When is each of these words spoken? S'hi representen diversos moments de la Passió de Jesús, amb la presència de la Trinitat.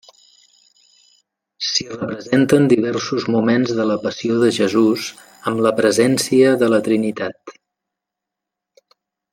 S'hi 1.71 1.85
representen 1.91 2.65
diversos 2.71 3.27
moments 3.35 3.75
de 3.81 3.87
la 3.91 3.99
Passió 4.07 4.39
de 4.45 4.49
Jesús, 4.57 5.07
amb 5.53 5.65
la 5.67 5.73
presència 5.83 6.57
de 6.65 6.71
la 6.77 6.81
Trinitat. 6.89 7.57